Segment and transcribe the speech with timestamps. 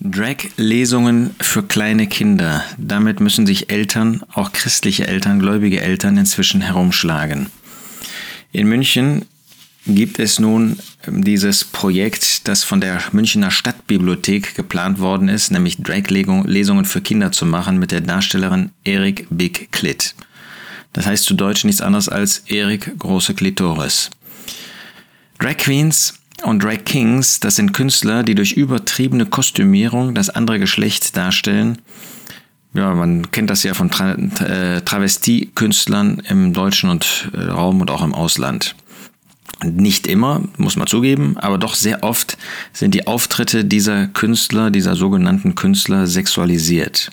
[0.00, 2.62] Drag-Lesungen für kleine Kinder.
[2.76, 7.48] Damit müssen sich Eltern, auch christliche Eltern, gläubige Eltern inzwischen herumschlagen.
[8.52, 9.24] In München
[9.86, 15.82] gibt es nun ähm, dieses Projekt, das von der Münchner Stadtbibliothek geplant worden ist, nämlich
[15.82, 20.14] Drag-Lesungen für Kinder zu machen mit der Darstellerin Erik Big Clit.
[20.92, 24.10] Das heißt zu Deutsch nichts anderes als Erik große Klitoris.
[25.38, 31.16] Drag Queens und Drag Kings, das sind Künstler, die durch übertriebene Kostümierung das andere Geschlecht
[31.16, 31.78] darstellen.
[32.74, 37.90] Ja, man kennt das ja von Tra äh, Travestie-Künstlern im deutschen und, äh, Raum und
[37.90, 38.74] auch im Ausland.
[39.64, 42.38] Nicht immer, muss man zugeben, aber doch sehr oft
[42.72, 47.10] sind die Auftritte dieser Künstler, dieser sogenannten Künstler, sexualisiert.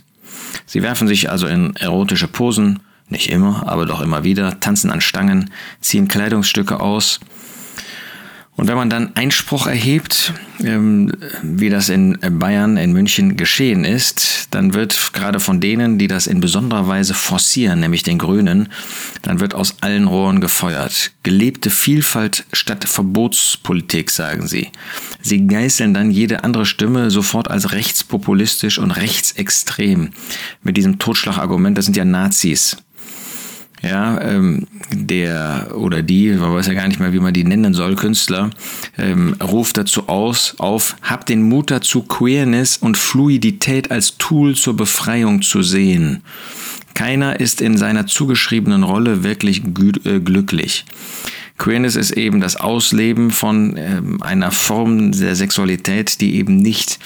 [0.67, 5.01] Sie werfen sich also in erotische Posen, nicht immer, aber doch immer wieder, tanzen an
[5.01, 5.49] Stangen,
[5.81, 7.19] ziehen Kleidungsstücke aus
[8.57, 10.33] und wenn man dann Einspruch erhebt,
[10.63, 11.11] ähm,
[11.43, 16.25] wie das in Bayern, in München geschehen ist, dann wird gerade von denen, die das
[16.25, 18.69] in besonderer Weise forcieren, nämlich den Grünen,
[19.23, 21.11] dann wird aus allen Rohren gefeuert.
[21.23, 24.71] Gelebte Vielfalt statt Verbotspolitik, sagen sie.
[25.21, 30.11] Sie geißeln dann jede andere Stimme sofort als rechtspopulistisch und rechtsextrem.
[30.63, 32.77] Mit diesem Totschlagargument, das sind ja Nazis
[33.85, 37.73] ja, ähm, der oder die, man weiß ja gar nicht mehr, wie man die nennen
[37.73, 38.49] soll, Künstler,
[38.97, 44.75] ähm, ruft dazu aus, auf, hab den Mut dazu, Queerness und Fluidität als Tool zur
[44.75, 46.23] Befreiung zu sehen.
[46.95, 50.85] Keiner ist in seiner zugeschriebenen Rolle wirklich äh, glücklich.
[51.57, 56.99] Queerness ist eben das Ausleben von ähm, einer Form der Sexualität, die eben nicht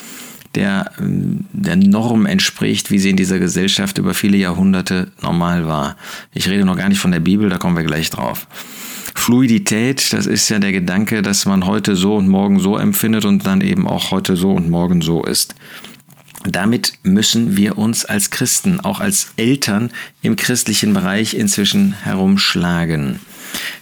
[0.56, 5.96] der, der Norm entspricht, wie sie in dieser Gesellschaft über viele Jahrhunderte normal war.
[6.34, 8.48] Ich rede noch gar nicht von der Bibel, da kommen wir gleich drauf.
[9.16, 13.46] Fluidität, das ist ja der Gedanke, dass man heute so und morgen so empfindet und
[13.46, 15.56] dann eben auch heute so und morgen so ist.
[16.46, 19.92] Damit müssen wir uns als Christen, auch als Eltern
[20.22, 23.20] im christlichen Bereich inzwischen herumschlagen.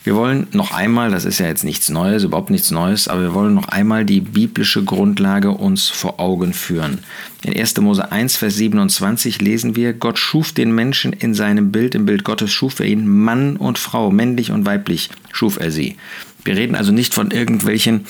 [0.07, 3.33] Wir wollen noch einmal, das ist ja jetzt nichts Neues, überhaupt nichts Neues, aber wir
[3.33, 6.99] wollen noch einmal die biblische Grundlage uns vor Augen führen.
[7.43, 7.75] In 1.
[7.81, 12.23] Mose 1, Vers 27 lesen wir, Gott schuf den Menschen in seinem Bild, im Bild
[12.23, 15.97] Gottes schuf er ihn, Mann und Frau, männlich und weiblich schuf er sie.
[16.45, 18.05] Wir reden also nicht von irgendwelchen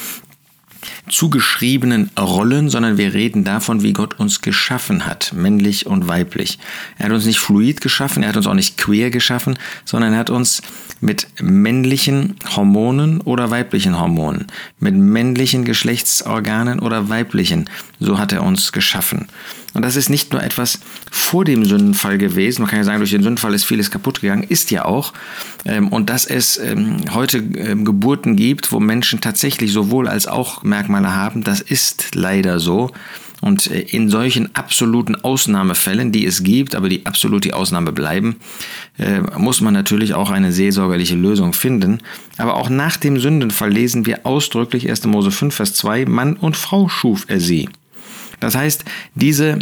[1.10, 6.60] zugeschriebenen Rollen, sondern wir reden davon, wie Gott uns geschaffen hat, männlich und weiblich.
[6.98, 10.20] Er hat uns nicht fluid geschaffen, er hat uns auch nicht queer geschaffen, sondern er
[10.20, 10.62] hat uns
[11.00, 14.48] mit männlichen Hormonen oder weiblichen Hormonen,
[14.80, 17.70] mit männlichen Geschlechtsorganen oder weiblichen,
[18.00, 19.28] so hat er uns geschaffen.
[19.78, 20.80] Und das ist nicht nur etwas
[21.12, 22.64] vor dem Sündenfall gewesen.
[22.64, 25.14] Man kann ja sagen, durch den Sündenfall ist vieles kaputt gegangen, ist ja auch.
[25.66, 30.64] Ähm, und dass es ähm, heute ähm, Geburten gibt, wo Menschen tatsächlich sowohl als auch
[30.64, 32.90] Merkmale haben, das ist leider so.
[33.40, 38.38] Und äh, in solchen absoluten Ausnahmefällen, die es gibt, aber die absolut die Ausnahme bleiben,
[38.98, 42.00] äh, muss man natürlich auch eine seelsorgerliche Lösung finden.
[42.38, 45.06] Aber auch nach dem Sündenfall lesen wir ausdrücklich 1.
[45.06, 47.70] Mose 5, Vers 2, Mann und Frau schuf er sie.
[48.40, 49.60] Das heißt, diese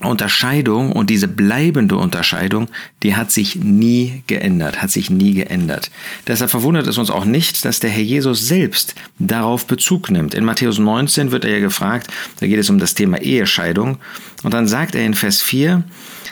[0.00, 2.68] Unterscheidung und diese bleibende Unterscheidung,
[3.02, 5.90] die hat sich nie geändert, hat sich nie geändert.
[6.26, 10.34] Deshalb verwundert es uns auch nicht, dass der Herr Jesus selbst darauf Bezug nimmt.
[10.34, 12.08] In Matthäus 19 wird er ja gefragt,
[12.40, 13.98] da geht es um das Thema Ehescheidung.
[14.42, 15.84] Und dann sagt er in Vers 4,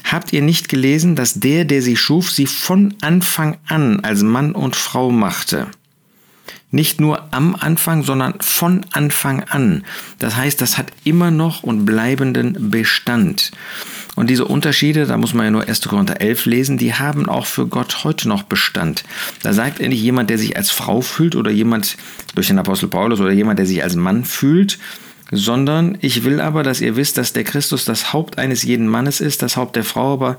[0.04, 4.52] Habt ihr nicht gelesen, dass der, der sie schuf, sie von Anfang an als Mann
[4.52, 5.68] und Frau machte?
[6.70, 9.84] Nicht nur am Anfang, sondern von Anfang an.
[10.18, 13.50] Das heißt, das hat immer noch und bleibenden Bestand.
[14.14, 15.88] Und diese Unterschiede, da muss man ja nur 1.
[15.88, 19.04] Korinther 11 lesen, die haben auch für Gott heute noch Bestand.
[19.42, 21.96] Da sagt nicht jemand, der sich als Frau fühlt oder jemand
[22.34, 24.78] durch den Apostel Paulus oder jemand, der sich als Mann fühlt,
[25.32, 29.20] sondern ich will aber, dass ihr wisst, dass der Christus das Haupt eines jeden Mannes
[29.20, 30.36] ist, das Haupt der Frau aber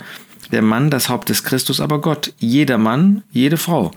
[0.52, 2.34] der Mann das Haupt des Christus, aber Gott.
[2.40, 3.92] Jeder Mann, jede Frau.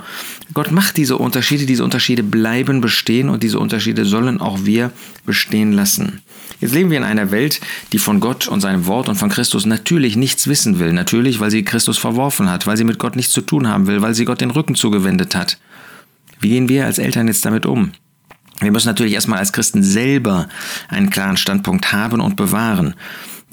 [0.53, 4.93] Gott macht diese Unterschiede, diese Unterschiede bleiben bestehen und diese Unterschiede sollen auch wir
[5.27, 6.23] bestehen lassen.
[6.61, 7.61] Jetzt leben wir in einer Welt,
[7.93, 10.93] die von Gott und seinem Wort und von Christus natürlich nichts wissen will.
[10.93, 14.03] Natürlich, weil sie Christus verworfen hat, weil sie mit Gott nichts zu tun haben will,
[14.03, 15.59] weil sie Gott den Rücken zugewendet hat.
[16.41, 17.93] Wie gehen wir als Eltern jetzt damit um?
[18.61, 20.49] Wir müssen natürlich erstmal als Christen selber
[20.89, 22.95] einen klaren Standpunkt haben und bewahren.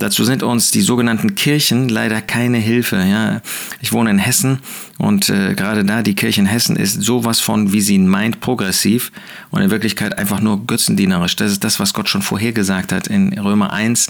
[0.02, 2.96] Dazu sind uns die sogenannten Kirchen leider keine Hilfe.
[3.08, 3.42] Ja,
[3.82, 4.58] ich wohne in Hessen
[4.98, 9.12] und äh, gerade da die Kirche in Hessen ist sowas von, wie sie meint, progressiv
[9.52, 11.36] und in Wirklichkeit einfach nur götzendienerisch.
[11.36, 14.10] Das ist das, was Gott schon vorhergesagt hat in Römer 1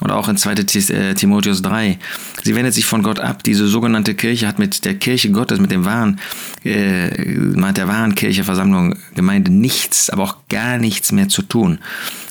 [0.00, 0.52] und auch in 2.
[0.52, 1.98] Äh, Timotheus 3.
[2.42, 3.42] Sie wendet sich von Gott ab.
[3.42, 6.20] Diese sogenannte Kirche hat mit der Kirche Gottes, mit dem wahren,
[6.64, 11.78] äh, mit der wahren Kirche, Versammlung, Gemeinde nichts, aber auch gar nichts mehr zu tun.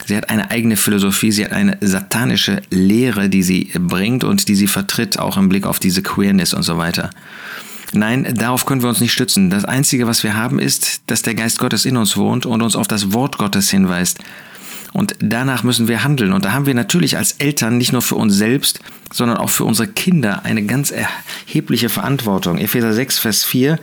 [0.06, 4.56] Sie hat eine eigene Philosophie, sie hat eine satanische Lehre, die sie bringt und die
[4.56, 7.10] sie vertritt, auch im Blick auf diese Queerness und so weiter.
[7.94, 9.50] Nein, darauf können wir uns nicht stützen.
[9.50, 12.75] Das Einzige, was wir haben, ist, dass der Geist Gottes in uns wohnt und uns
[12.75, 14.20] auf das Wort Gottes hinweist.
[14.98, 16.34] Und danach müssen wir handeln.
[16.34, 18.80] Und da haben wir natürlich als Eltern nicht nur für uns selbst,
[19.14, 22.58] sondern auch für unsere Kinder eine ganz erhebliche Verantwortung.
[22.58, 23.78] Epheser 6, Vers 4.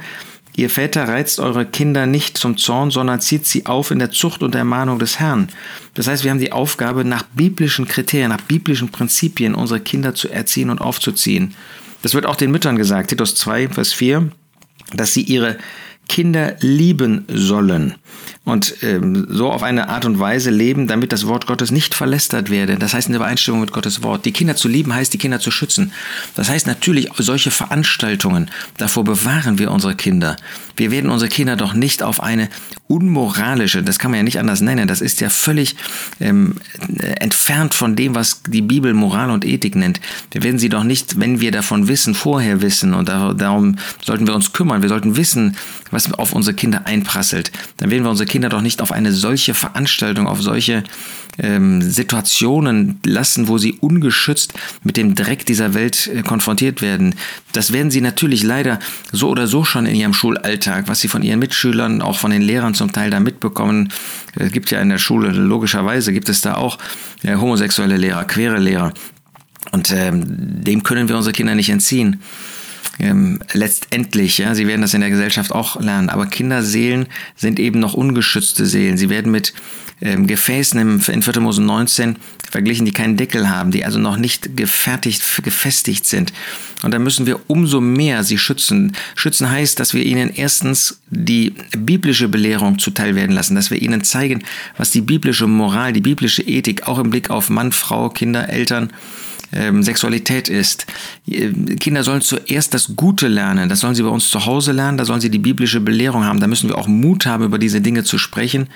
[0.57, 4.43] Ihr Väter reizt eure Kinder nicht zum Zorn, sondern zieht sie auf in der Zucht
[4.43, 5.51] und Ermahnung des Herrn.
[5.95, 10.29] Das heißt, wir haben die Aufgabe, nach biblischen Kriterien, nach biblischen Prinzipien unsere Kinder zu
[10.31, 11.55] erziehen und aufzuziehen.
[12.03, 14.33] Das wird auch den Müttern gesagt, Titus 2, Vers 4,
[14.93, 15.59] dass sie ihre
[16.09, 17.95] Kinder lieben sollen
[18.45, 22.51] und ähm, so auf eine Art und Weise leben, damit das Wort Gottes nicht verlästert
[22.51, 22.77] werde.
[22.77, 24.27] Das heißt in Übereinstimmung mit Gottes Wort.
[24.27, 25.93] Die Kinder zu lieben heißt, die Kinder zu schützen.
[26.35, 30.37] Das heißt natürlich, solche Veranstaltungen, davor bewahren wir unsere Kinder.
[30.77, 32.51] Wir werden unsere Kinder doch nicht auf eine
[32.87, 35.75] unmoralische, das kann man ja nicht anders nennen, das ist ja völlig
[36.21, 36.57] ähm,
[37.19, 40.01] entfernt von dem, was die Bibel Moral und Ethik nennt.
[40.33, 44.35] Wir werden sie doch nicht, wenn wir davon wissen, vorher wissen und darum sollten wir
[44.35, 44.83] uns kümmern.
[44.83, 45.57] Wir sollten wissen,
[45.95, 47.51] was auf unsere Kinder einprasselt.
[47.79, 50.85] Dann werden wir unsere Kinder doch nicht auf eine solche Veranstaltung, auf solche
[51.39, 54.53] ähm, Situationen lassen, wo sie ungeschützt
[54.83, 57.15] mit dem Dreck dieser Welt äh, konfrontiert werden.
[57.53, 58.79] Das werden sie natürlich leider
[59.13, 62.43] so oder so schon in ihrem Schulalltag, was sie von ihren Mitschülern, auch von den
[62.43, 63.93] Lehrern zum Teil da mitbekommen.
[64.35, 66.79] Es gibt ja in der Schule, logischerweise gibt es da auch
[67.23, 68.93] äh, homosexuelle Lehrer, queere Lehrer.
[69.73, 70.23] Und ähm,
[70.63, 72.21] dem können wir unsere Kinder nicht entziehen
[72.99, 77.07] ähm, letztendlich, ja, sie werden das in der Gesellschaft auch lernen, aber Kinderseelen
[77.37, 78.97] sind eben noch ungeschützte Seelen.
[78.97, 79.53] Sie werden mit
[80.01, 81.41] ähm, Gefäßen im, in 4.
[81.41, 82.17] Mose 19
[82.51, 86.33] verglichen, die keinen Deckel haben, die also noch nicht gefertigt, gefestigt sind.
[86.83, 88.95] Und da müssen wir umso mehr sie schützen.
[89.17, 94.05] Schützen heißt, dass wir ihnen erstens die biblische Belehrung zuteil werden lassen, dass wir ihnen
[94.05, 94.45] zeigen,
[94.77, 98.93] was die biblische Moral, die biblische Ethik auch im Blick auf Mann, Frau, Kinder, Eltern,
[99.55, 100.87] ähm, Sexualität ist.
[101.27, 103.69] Äh, Kinder sollen zuerst das Gute lernen.
[103.69, 104.99] Das sollen sie bei uns zu Hause lernen.
[104.99, 106.41] Da sollen sie die biblische Belehrung haben.
[106.41, 108.69] Da müssen wir auch Mut haben, über diese Dinge zu sprechen.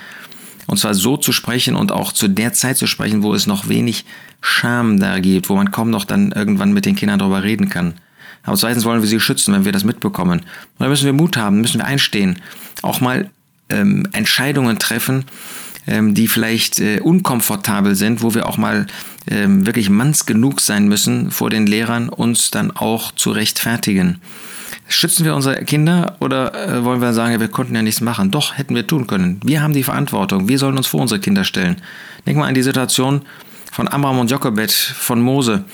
[0.66, 3.68] Und zwar so zu sprechen und auch zu der Zeit zu sprechen, wo es noch
[3.68, 4.04] wenig
[4.40, 7.94] Scham da gibt, wo man kaum noch dann irgendwann mit den Kindern darüber reden kann.
[8.42, 10.40] Aber zweitens wollen wir sie schützen, wenn wir das mitbekommen.
[10.40, 10.46] Und
[10.78, 12.36] da müssen wir Mut haben, müssen wir einstehen.
[12.82, 13.30] Auch mal
[13.70, 15.24] ähm, Entscheidungen treffen,
[15.86, 18.86] ähm, die vielleicht äh, unkomfortabel sind, wo wir auch mal
[19.30, 24.20] ähm, wirklich manns genug sein müssen vor den Lehrern, uns dann auch zu rechtfertigen.
[24.86, 28.30] Schützen wir unsere Kinder oder äh, wollen wir sagen, wir konnten ja nichts machen?
[28.30, 29.38] Doch, hätten wir tun können.
[29.44, 30.48] Wir haben die Verantwortung.
[30.48, 31.76] Wir sollen uns vor unsere Kinder stellen.
[32.26, 33.22] Denk mal an die Situation
[33.70, 35.64] von Amram und Jochebed, von Mose.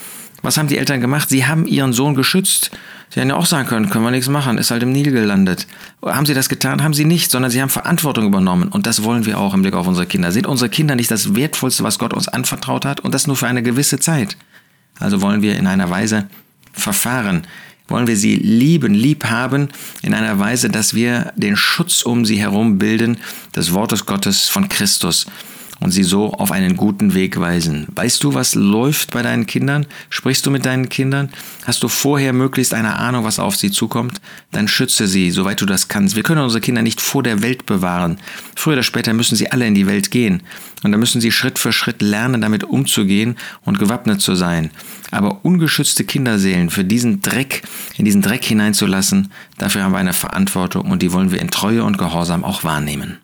[0.42, 1.28] Was haben die Eltern gemacht?
[1.28, 2.70] Sie haben ihren Sohn geschützt.
[3.14, 5.68] Sie hätten ja auch sagen können, können wir nichts machen, ist halt im Nil gelandet.
[6.04, 6.82] Haben sie das getan?
[6.82, 8.70] Haben sie nicht, sondern sie haben Verantwortung übernommen.
[8.70, 10.32] Und das wollen wir auch im Blick auf unsere Kinder.
[10.32, 12.98] Sind unsere Kinder nicht das Wertvollste, was Gott uns anvertraut hat?
[12.98, 14.36] Und das nur für eine gewisse Zeit.
[14.98, 16.26] Also wollen wir in einer Weise
[16.72, 17.46] verfahren.
[17.86, 19.68] Wollen wir sie lieben, lieb haben,
[20.02, 23.18] in einer Weise, dass wir den Schutz um sie herum bilden,
[23.54, 25.26] des Wortes Gottes von Christus
[25.84, 27.86] und sie so auf einen guten Weg weisen.
[27.94, 29.84] Weißt du, was läuft bei deinen Kindern?
[30.08, 31.28] Sprichst du mit deinen Kindern?
[31.66, 34.22] Hast du vorher möglichst eine Ahnung, was auf sie zukommt?
[34.50, 36.16] Dann schütze sie, soweit du das kannst.
[36.16, 38.16] Wir können unsere Kinder nicht vor der Welt bewahren.
[38.56, 40.42] Früher oder später müssen sie alle in die Welt gehen.
[40.82, 44.70] Und dann müssen sie Schritt für Schritt lernen, damit umzugehen und gewappnet zu sein.
[45.10, 47.60] Aber ungeschützte Kinderseelen für diesen Dreck,
[47.98, 51.84] in diesen Dreck hineinzulassen, dafür haben wir eine Verantwortung und die wollen wir in Treue
[51.84, 53.18] und Gehorsam auch wahrnehmen.